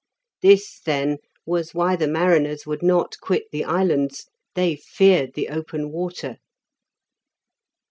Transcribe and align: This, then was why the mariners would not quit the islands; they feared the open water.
This, 0.41 0.79
then 0.83 1.19
was 1.45 1.75
why 1.75 1.95
the 1.95 2.07
mariners 2.07 2.65
would 2.65 2.81
not 2.81 3.17
quit 3.21 3.51
the 3.51 3.63
islands; 3.63 4.25
they 4.55 4.75
feared 4.75 5.35
the 5.35 5.49
open 5.49 5.91
water. 5.91 6.37